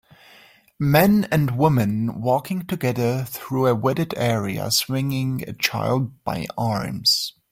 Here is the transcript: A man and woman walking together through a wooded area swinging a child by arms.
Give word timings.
A 0.09 0.15
man 0.79 1.25
and 1.25 1.55
woman 1.59 2.21
walking 2.21 2.63
together 2.65 3.23
through 3.27 3.67
a 3.67 3.75
wooded 3.75 4.15
area 4.17 4.71
swinging 4.71 5.47
a 5.47 5.53
child 5.53 6.23
by 6.23 6.47
arms. 6.57 7.33